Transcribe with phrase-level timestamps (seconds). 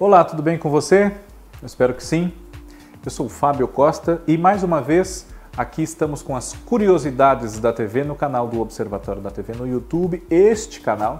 [0.00, 1.12] Olá, tudo bem com você?
[1.60, 2.32] Eu espero que sim.
[3.04, 7.72] Eu sou o Fábio Costa e mais uma vez aqui estamos com as curiosidades da
[7.72, 11.18] TV no canal do Observatório da TV no YouTube, este canal,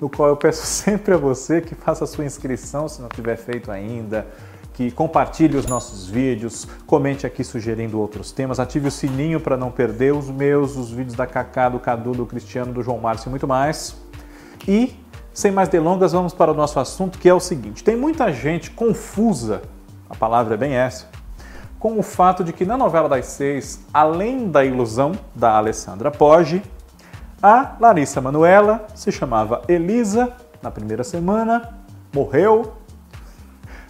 [0.00, 3.72] no qual eu peço sempre a você que faça sua inscrição se não tiver feito
[3.72, 4.24] ainda,
[4.72, 9.72] que compartilhe os nossos vídeos, comente aqui sugerindo outros temas, ative o sininho para não
[9.72, 13.30] perder os meus, os vídeos da Cacá, do Cadu, do Cristiano, do João Márcio e
[13.30, 13.96] muito mais.
[14.68, 14.94] E
[15.38, 18.72] sem mais delongas, vamos para o nosso assunto, que é o seguinte: tem muita gente
[18.72, 19.62] confusa,
[20.10, 21.06] a palavra é bem essa,
[21.78, 26.60] com o fato de que na novela das seis, além da ilusão da Alessandra Poggi,
[27.40, 31.72] a Larissa Manuela se chamava Elisa na primeira semana,
[32.12, 32.72] morreu.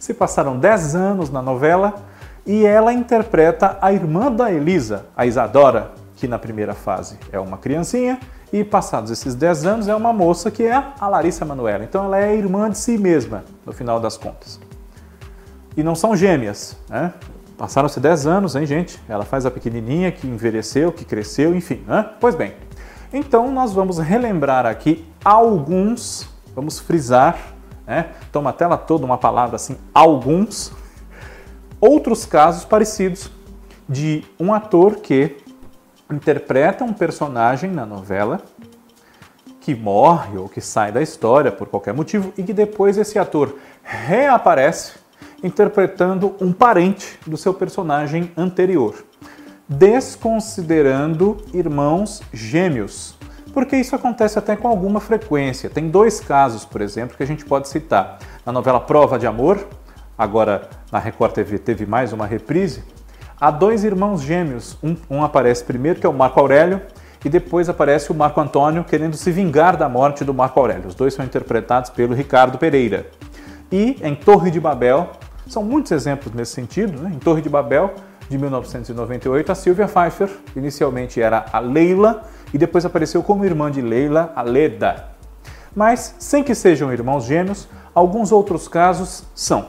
[0.00, 1.94] Se passaram 10 anos na novela
[2.44, 7.56] e ela interpreta a irmã da Elisa, a Isadora, que na primeira fase é uma
[7.56, 8.18] criancinha
[8.52, 11.84] e passados esses 10 anos é uma moça que é a Larissa Manoela.
[11.84, 14.60] Então ela é irmã de si mesma, no final das contas.
[15.76, 17.12] E não são gêmeas, né?
[17.58, 19.00] Passaram-se 10 anos, hein, gente?
[19.08, 22.10] Ela faz a pequenininha que envelheceu, que cresceu, enfim, né?
[22.20, 22.54] Pois bem,
[23.12, 27.38] então nós vamos relembrar aqui alguns, vamos frisar,
[27.86, 28.10] né?
[28.30, 30.72] Toma a tela toda uma palavra assim, alguns
[31.80, 33.30] outros casos parecidos
[33.88, 35.36] de um ator que
[36.10, 38.40] interpreta um personagem na novela
[39.60, 43.56] que morre ou que sai da história por qualquer motivo e que depois esse ator
[43.82, 44.92] reaparece
[45.42, 49.04] interpretando um parente do seu personagem anterior,
[49.68, 53.16] desconsiderando irmãos gêmeos.
[53.52, 55.70] Porque isso acontece até com alguma frequência.
[55.70, 58.18] Tem dois casos, por exemplo, que a gente pode citar.
[58.44, 59.66] Na novela Prova de Amor,
[60.16, 62.84] agora na Record TV teve mais uma reprise,
[63.38, 64.78] Há dois irmãos gêmeos.
[64.82, 66.80] Um, um, aparece primeiro, que é o Marco Aurélio,
[67.22, 70.88] e depois aparece o Marco Antônio querendo se vingar da morte do Marco Aurélio.
[70.88, 73.06] Os dois são interpretados pelo Ricardo Pereira.
[73.70, 75.10] E em Torre de Babel,
[75.46, 77.00] são muitos exemplos nesse sentido.
[77.02, 77.12] Né?
[77.14, 77.94] Em Torre de Babel,
[78.28, 82.22] de 1998, a Silvia Pfeiffer inicialmente era a Leila
[82.54, 85.08] e depois apareceu como irmã de Leila, a Leda.
[85.74, 89.66] Mas, sem que sejam irmãos gêmeos, alguns outros casos são.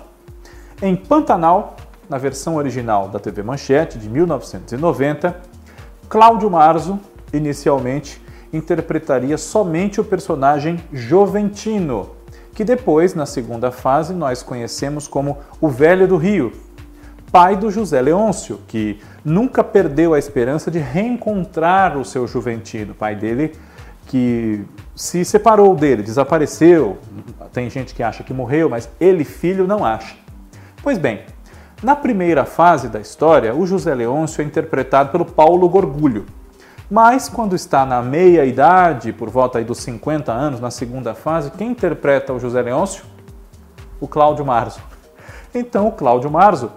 [0.81, 1.75] Em Pantanal,
[2.09, 5.35] na versão original da TV Manchete de 1990,
[6.09, 7.00] Cláudio Marzo,
[7.34, 12.12] inicialmente, interpretaria somente o personagem Joventino,
[12.53, 16.53] que depois, na segunda fase, nós conhecemos como o Velho do Rio,
[17.31, 23.16] pai do José Leôncio, que nunca perdeu a esperança de reencontrar o seu Juventino, pai
[23.16, 23.53] dele
[24.07, 24.63] que
[24.95, 26.97] se separou dele, desapareceu.
[27.51, 30.16] Tem gente que acha que morreu, mas ele, filho, não acha.
[30.81, 31.22] Pois bem,
[31.83, 36.25] na primeira fase da história, o José Leôncio é interpretado pelo Paulo Gorgulho.
[36.89, 41.69] Mas quando está na meia idade, por volta dos 50 anos, na segunda fase, quem
[41.69, 43.03] interpreta o José Leôncio?
[43.99, 44.79] O Cláudio Marzo.
[45.53, 46.71] Então o Cláudio Marzo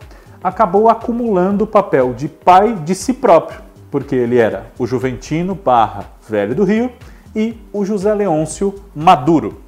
[0.45, 5.59] acabou acumulando o papel de pai de si próprio, porque ele era o Juventino
[6.29, 6.93] Velho do Rio
[7.35, 9.61] e o José Leôncio Maduro.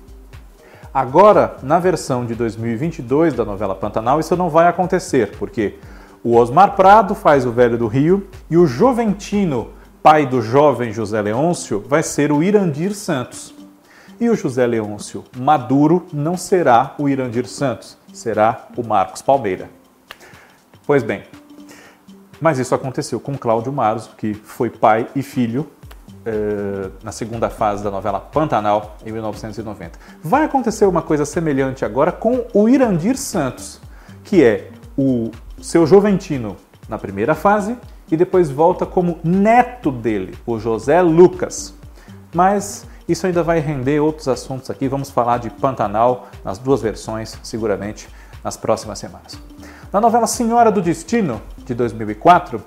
[0.94, 5.78] Agora, na versão de 2022 da novela Pantanal, isso não vai acontecer, porque
[6.22, 9.70] o Osmar Prado faz o Velho do Rio e o Joventino,
[10.02, 13.54] pai do jovem José Leôncio, vai ser o Irandir Santos.
[14.20, 19.70] E o José Leôncio Maduro não será o Irandir Santos, será o Marcos Palmeira.
[20.86, 21.22] Pois bem,
[22.38, 25.66] mas isso aconteceu com Cláudio Marzo, que foi pai e filho
[26.24, 29.98] eh, na segunda fase da novela Pantanal, em 1990.
[30.22, 33.80] Vai acontecer uma coisa semelhante agora com o Irandir Santos,
[34.24, 35.30] que é o
[35.60, 36.56] seu Joventino
[36.88, 37.76] na primeira fase
[38.10, 41.74] e depois volta como neto dele, o José Lucas.
[42.32, 44.86] Mas isso ainda vai render outros assuntos aqui.
[44.86, 48.08] Vamos falar de Pantanal nas duas versões, seguramente,
[48.44, 49.38] nas próximas semanas.
[49.92, 52.62] Na novela Senhora do Destino, de 2004,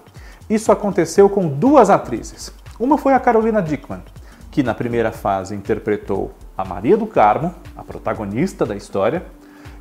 [0.50, 2.52] isso aconteceu com duas atrizes.
[2.78, 4.02] Uma foi a Carolina Dickman,
[4.52, 9.24] que na primeira fase interpretou a Maria do Carmo, a protagonista da história,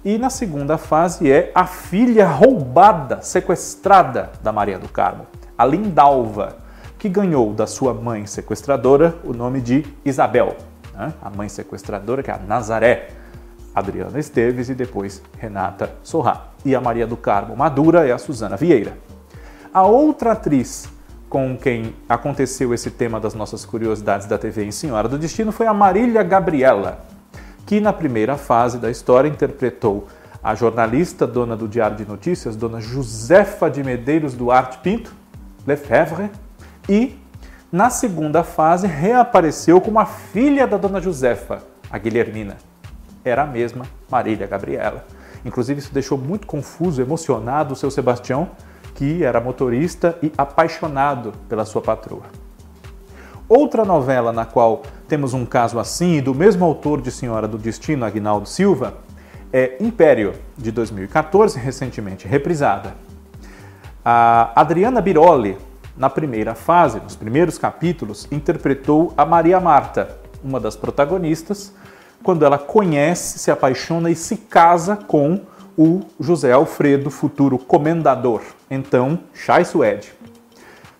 [0.04, 5.26] e na segunda fase é a filha roubada, sequestrada da Maria do Carmo,
[5.58, 6.58] a Lindalva,
[6.96, 10.56] que ganhou da sua mãe sequestradora o nome de Isabel,
[10.94, 11.12] né?
[11.20, 13.08] a mãe sequestradora que é a Nazaré,
[13.74, 16.44] Adriana Esteves e depois Renata Sorrá.
[16.64, 18.96] E a Maria do Carmo Madura é a Suzana Vieira.
[19.72, 20.93] A outra atriz
[21.34, 25.66] com quem aconteceu esse tema das nossas curiosidades da TV em Senhora do Destino foi
[25.66, 27.04] a Marília Gabriela,
[27.66, 30.06] que na primeira fase da história interpretou
[30.40, 35.12] a jornalista dona do Diário de Notícias, dona Josefa de Medeiros Duarte Pinto,
[35.66, 36.30] Lefebvre,
[36.88, 37.18] e
[37.72, 42.58] na segunda fase reapareceu como a filha da dona Josefa, a Guilhermina.
[43.24, 45.04] era a mesma Marília Gabriela.
[45.44, 48.50] Inclusive, isso deixou muito confuso, emocionado o seu Sebastião,
[48.94, 52.22] que era motorista e apaixonado pela sua patroa.
[53.48, 58.04] Outra novela na qual temos um caso assim, do mesmo autor de Senhora do Destino,
[58.04, 58.94] Agnaldo Silva,
[59.52, 62.94] é Império, de 2014, recentemente reprisada.
[64.04, 65.58] A Adriana Biroli,
[65.96, 71.72] na primeira fase, nos primeiros capítulos, interpretou a Maria Marta, uma das protagonistas,
[72.22, 75.42] quando ela conhece, se apaixona e se casa com
[75.76, 80.12] o José Alfredo, futuro comendador, então Chai Suede.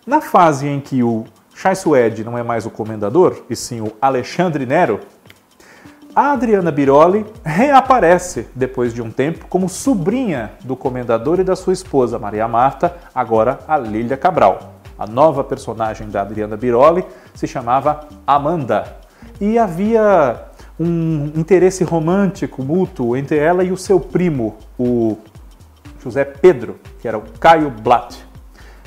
[0.05, 1.25] Na fase em que o
[1.55, 4.99] Chai Suede não é mais o comendador, e sim o Alexandre Nero,
[6.15, 11.73] a Adriana Biroli reaparece depois de um tempo como sobrinha do comendador e da sua
[11.73, 14.75] esposa Maria Marta, agora a Lília Cabral.
[14.97, 18.95] A nova personagem da Adriana Biroli se chamava Amanda.
[19.41, 20.39] E havia
[20.79, 25.17] um interesse romântico mútuo entre ela e o seu primo, o
[26.01, 28.25] José Pedro, que era o Caio Blatt.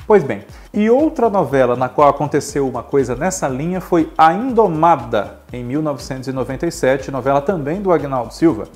[0.05, 0.43] Pois bem,
[0.73, 7.11] e outra novela na qual aconteceu uma coisa nessa linha foi A Indomada, em 1997,
[7.11, 8.67] novela também do Agnaldo Silva,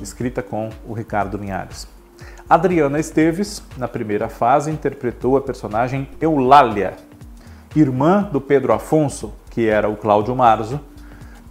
[0.00, 1.86] escrita com o Ricardo Linhares.
[2.48, 6.94] Adriana Esteves, na primeira fase, interpretou a personagem Eulália,
[7.74, 10.80] irmã do Pedro Afonso, que era o Cláudio Marzo,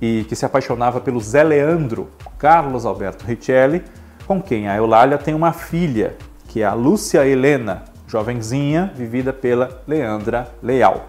[0.01, 2.09] e que se apaixonava pelo Zé Leandro,
[2.39, 3.83] Carlos Alberto Richelli,
[4.25, 6.15] com quem a Eulália tem uma filha,
[6.47, 11.05] que é a Lúcia Helena, jovenzinha, vivida pela Leandra Leal.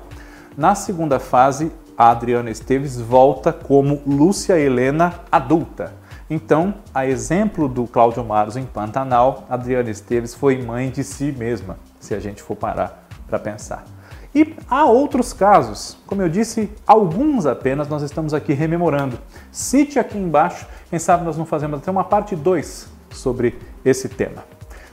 [0.57, 5.95] Na segunda fase, a Adriana Esteves volta como Lúcia Helena adulta.
[6.29, 11.79] Então, a exemplo do Cláudio Maros em Pantanal, Adriana Esteves foi mãe de si mesma,
[11.99, 13.85] se a gente for parar para pensar.
[14.35, 19.19] E há outros casos, como eu disse, alguns apenas nós estamos aqui rememorando.
[19.51, 24.45] Cite aqui embaixo, quem sabe nós não fazemos até uma parte 2 sobre esse tema.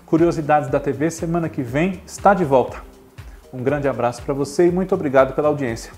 [0.05, 2.81] Curiosidades da TV, semana que vem está de volta.
[3.53, 5.91] Um grande abraço para você e muito obrigado pela audiência.